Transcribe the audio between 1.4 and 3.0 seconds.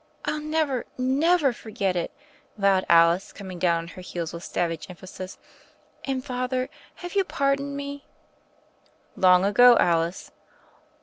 forget it," vowed